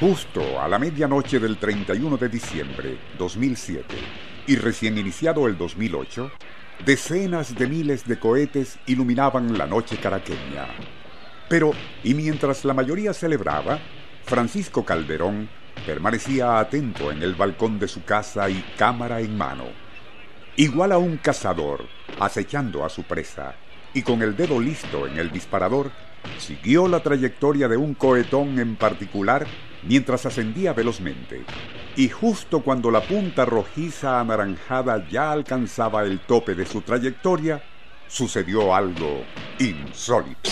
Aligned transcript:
Justo 0.00 0.58
a 0.58 0.66
la 0.66 0.78
medianoche 0.78 1.38
del 1.38 1.58
31 1.58 2.16
de 2.16 2.30
diciembre 2.30 2.96
2007 3.18 3.84
y 4.46 4.56
recién 4.56 4.96
iniciado 4.96 5.46
el 5.46 5.58
2008, 5.58 6.30
decenas 6.86 7.54
de 7.54 7.66
miles 7.66 8.08
de 8.08 8.18
cohetes 8.18 8.78
iluminaban 8.86 9.58
la 9.58 9.66
noche 9.66 9.98
caraqueña. 9.98 10.68
Pero, 11.50 11.72
y 12.02 12.14
mientras 12.14 12.64
la 12.64 12.72
mayoría 12.72 13.12
celebraba, 13.12 13.78
Francisco 14.24 14.86
Calderón 14.86 15.50
permanecía 15.84 16.58
atento 16.58 17.12
en 17.12 17.22
el 17.22 17.34
balcón 17.34 17.78
de 17.78 17.86
su 17.86 18.02
casa 18.02 18.48
y 18.48 18.64
cámara 18.78 19.20
en 19.20 19.36
mano. 19.36 19.66
Igual 20.56 20.92
a 20.92 20.98
un 20.98 21.18
cazador, 21.18 21.84
acechando 22.18 22.86
a 22.86 22.88
su 22.88 23.02
presa, 23.02 23.54
y 23.92 24.00
con 24.00 24.22
el 24.22 24.34
dedo 24.34 24.58
listo 24.58 25.06
en 25.06 25.18
el 25.18 25.30
disparador, 25.30 25.90
siguió 26.38 26.88
la 26.88 27.02
trayectoria 27.02 27.68
de 27.68 27.76
un 27.76 27.94
cohetón 27.94 28.58
en 28.58 28.76
particular 28.76 29.46
mientras 29.82 30.26
ascendía 30.26 30.72
velozmente, 30.72 31.42
y 31.96 32.08
justo 32.08 32.62
cuando 32.62 32.90
la 32.90 33.00
punta 33.00 33.44
rojiza 33.44 34.20
anaranjada 34.20 35.08
ya 35.08 35.32
alcanzaba 35.32 36.02
el 36.02 36.20
tope 36.20 36.54
de 36.54 36.66
su 36.66 36.82
trayectoria, 36.82 37.62
sucedió 38.08 38.74
algo 38.74 39.24
insólito. 39.58 40.50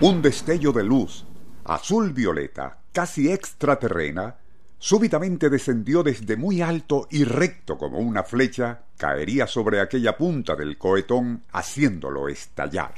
Un 0.00 0.22
destello 0.22 0.72
de 0.72 0.84
luz, 0.84 1.24
azul 1.64 2.12
violeta, 2.12 2.78
casi 2.92 3.32
extraterrena, 3.32 4.36
súbitamente 4.78 5.48
descendió 5.48 6.02
desde 6.02 6.36
muy 6.36 6.60
alto 6.60 7.08
y 7.10 7.24
recto 7.24 7.78
como 7.78 7.98
una 7.98 8.22
flecha, 8.22 8.82
caería 8.98 9.46
sobre 9.46 9.80
aquella 9.80 10.16
punta 10.16 10.54
del 10.54 10.76
cohetón 10.76 11.42
haciéndolo 11.52 12.28
estallar. 12.28 12.92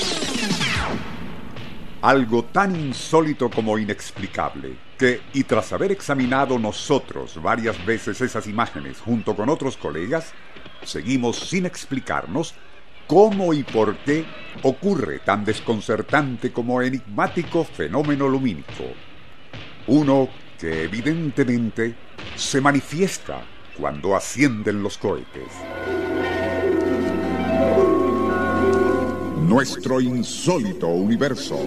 Algo 2.07 2.45
tan 2.45 2.77
insólito 2.77 3.51
como 3.51 3.77
inexplicable, 3.81 4.77
que, 4.97 5.23
y 5.33 5.43
tras 5.43 5.73
haber 5.73 5.91
examinado 5.91 6.57
nosotros 6.57 7.43
varias 7.43 7.85
veces 7.85 8.21
esas 8.21 8.47
imágenes 8.47 9.01
junto 9.01 9.35
con 9.35 9.49
otros 9.49 9.77
colegas, 9.77 10.33
seguimos 10.85 11.37
sin 11.37 11.67
explicarnos 11.67 12.55
cómo 13.09 13.53
y 13.53 13.65
por 13.65 13.97
qué 13.97 14.25
ocurre 14.63 15.19
tan 15.19 15.45
desconcertante 15.45 16.53
como 16.53 16.81
enigmático 16.81 17.65
fenómeno 17.65 18.29
lumínico. 18.29 18.85
Uno 19.89 20.29
que 20.61 20.85
evidentemente 20.85 21.97
se 22.37 22.61
manifiesta 22.61 23.43
cuando 23.77 24.15
ascienden 24.15 24.81
los 24.81 24.97
cohetes. 24.97 25.51
Nuestro 29.49 30.01
insólito 30.01 30.87
universo. 30.87 31.59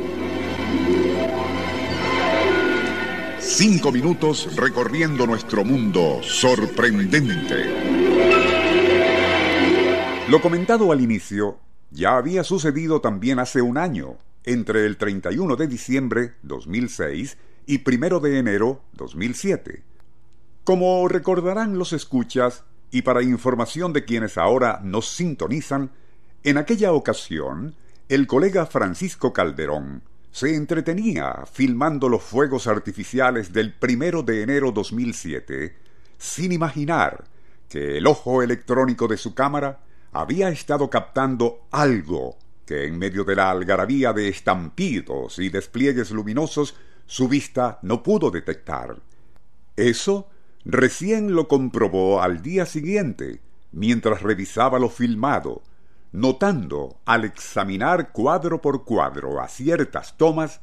Cinco 3.59 3.91
minutos 3.91 4.55
recorriendo 4.55 5.27
nuestro 5.27 5.65
mundo 5.65 6.21
sorprendente. 6.23 7.65
Lo 10.29 10.41
comentado 10.41 10.91
al 10.91 11.02
inicio 11.02 11.59
ya 11.91 12.15
había 12.15 12.43
sucedido 12.43 13.02
también 13.02 13.39
hace 13.39 13.61
un 13.61 13.77
año, 13.77 14.17
entre 14.45 14.85
el 14.85 14.95
31 14.97 15.55
de 15.55 15.67
diciembre 15.67 16.33
2006 16.43 17.37
y 17.65 17.81
1 17.85 18.19
de 18.19 18.37
enero 18.37 18.81
2007. 18.93 19.83
Como 20.63 21.08
recordarán 21.08 21.77
los 21.77 21.93
escuchas, 21.93 22.63
y 22.91 23.02
para 23.02 23.23
información 23.23 23.91
de 23.91 24.05
quienes 24.05 24.37
ahora 24.37 24.79
nos 24.83 25.09
sintonizan, 25.09 25.91
en 26.43 26.58
aquella 26.58 26.93
ocasión, 26.93 27.75
el 28.08 28.25
colega 28.25 28.65
Francisco 28.65 29.33
Calderón 29.33 30.03
se 30.31 30.55
entretenía 30.55 31.43
filmando 31.51 32.07
los 32.09 32.23
fuegos 32.23 32.67
artificiales 32.67 33.51
del 33.51 33.73
primero 33.73 34.23
de 34.23 34.43
enero 34.43 34.71
2007 34.71 35.75
sin 36.17 36.51
imaginar 36.51 37.25
que 37.67 37.97
el 37.97 38.07
ojo 38.07 38.43
electrónico 38.43 39.07
de 39.07 39.17
su 39.17 39.33
cámara 39.33 39.79
había 40.11 40.49
estado 40.49 40.89
captando 40.89 41.67
algo 41.71 42.37
que 42.65 42.85
en 42.85 42.99
medio 42.99 43.23
de 43.23 43.35
la 43.35 43.49
algarabía 43.49 44.13
de 44.13 44.27
estampidos 44.27 45.39
y 45.39 45.49
despliegues 45.49 46.11
luminosos 46.11 46.75
su 47.07 47.27
vista 47.27 47.79
no 47.81 48.03
pudo 48.03 48.29
detectar. 48.29 48.97
Eso 49.75 50.29
recién 50.65 51.33
lo 51.33 51.47
comprobó 51.47 52.21
al 52.21 52.43
día 52.43 52.67
siguiente, 52.67 53.41
mientras 53.71 54.21
revisaba 54.21 54.77
lo 54.77 54.89
filmado, 54.89 55.63
notando 56.11 56.99
al 57.05 57.25
examinar 57.25 58.11
cuadro 58.11 58.61
por 58.61 58.83
cuadro 58.83 59.42
a 59.42 59.47
ciertas 59.47 60.17
tomas 60.17 60.61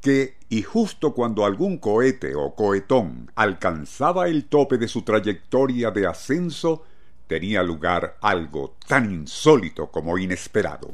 que, 0.00 0.36
y 0.48 0.62
justo 0.62 1.14
cuando 1.14 1.44
algún 1.44 1.78
cohete 1.78 2.34
o 2.34 2.54
cohetón 2.54 3.30
alcanzaba 3.34 4.28
el 4.28 4.44
tope 4.44 4.78
de 4.78 4.88
su 4.88 5.02
trayectoria 5.02 5.90
de 5.90 6.06
ascenso, 6.06 6.84
tenía 7.26 7.62
lugar 7.62 8.16
algo 8.20 8.76
tan 8.86 9.10
insólito 9.12 9.90
como 9.90 10.18
inesperado. 10.18 10.90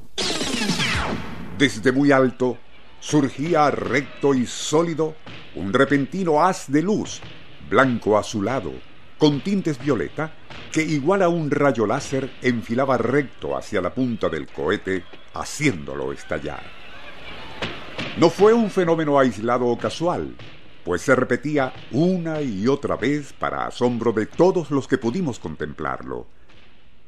Desde 1.59 1.93
muy 1.93 2.13
alto 2.13 2.59
surgía 2.99 3.71
recto 3.71 4.35
y 4.35 4.47
sólido 4.47 5.15
un 5.55 5.73
repentino 5.73 6.43
haz 6.43 6.71
de 6.71 6.83
luz, 6.83 7.21
blanco 7.69 8.19
azulado, 8.19 8.73
con 9.19 9.41
tintes 9.43 9.79
violeta, 9.79 10.33
que 10.73 10.83
igual 10.83 11.23
a 11.23 11.29
un 11.29 11.51
rayo 11.51 11.87
láser 11.87 12.33
enfilaba 12.43 12.99
recto 12.99 13.57
hacia 13.57 13.81
la 13.81 13.95
punta 13.95 14.29
del 14.29 14.47
cohete, 14.47 15.05
haciéndolo 15.35 16.13
estallar. 16.13 16.63
No 18.19 18.31
fue 18.31 18.53
un 18.53 18.71
fenómeno 18.71 19.19
aislado 19.19 19.67
o 19.67 19.79
casual, 19.79 20.37
pues 20.85 21.03
se 21.03 21.17
repetía 21.17 21.73
una 21.91 22.43
y 22.43 22.69
otra 22.69 22.97
vez 22.97 23.33
para 23.33 23.67
asombro 23.67 24.13
de 24.13 24.27
todos 24.27 24.71
los 24.71 24.87
que 24.87 24.99
pudimos 24.99 25.39
contemplarlo. 25.39 26.27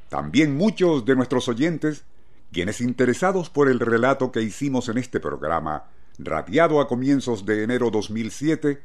También 0.09 0.57
muchos 0.57 1.05
de 1.05 1.17
nuestros 1.17 1.49
oyentes, 1.49 2.05
quienes 2.53 2.81
interesados 2.81 3.51
por 3.51 3.69
el 3.69 3.81
relato 3.81 4.33
que 4.33 4.43
hicimos 4.43 4.89
en 4.89 4.99
este 4.99 5.21
programa, 5.21 5.85
radiado 6.19 6.81
a 6.81 6.89
comienzos 6.89 7.45
de 7.45 7.65
enero 7.65 7.91
2007, 7.91 8.83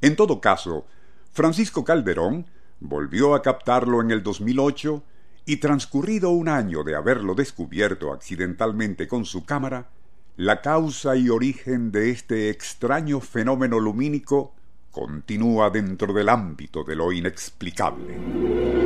En 0.00 0.14
todo 0.14 0.40
caso, 0.40 0.86
Francisco 1.32 1.84
Calderón 1.84 2.46
volvió 2.80 3.34
a 3.34 3.42
captarlo 3.42 4.00
en 4.00 4.10
el 4.10 4.22
2008 4.22 5.02
y 5.46 5.56
transcurrido 5.56 6.30
un 6.30 6.48
año 6.48 6.82
de 6.82 6.96
haberlo 6.96 7.34
descubierto 7.34 8.12
accidentalmente 8.12 9.08
con 9.08 9.24
su 9.24 9.44
cámara, 9.44 9.88
la 10.36 10.60
causa 10.60 11.16
y 11.16 11.30
origen 11.30 11.92
de 11.92 12.10
este 12.10 12.50
extraño 12.50 13.20
fenómeno 13.20 13.80
lumínico 13.80 14.52
continúa 14.90 15.70
dentro 15.70 16.12
del 16.12 16.28
ámbito 16.28 16.84
de 16.84 16.96
lo 16.96 17.12
inexplicable. 17.12 18.85